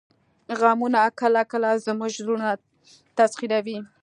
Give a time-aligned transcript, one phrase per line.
[0.59, 2.49] غمونه کله کله زموږ زړونه
[3.17, 3.77] تسخیروي